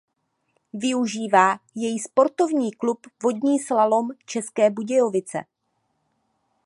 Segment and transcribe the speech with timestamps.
[0.73, 5.43] Využívá jej Sportovní klub vodní slalom České Budějovice.